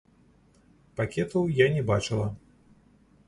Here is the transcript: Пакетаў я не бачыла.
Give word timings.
Пакетаў 0.99 1.45
я 1.59 1.67
не 1.75 1.83
бачыла. 1.91 2.27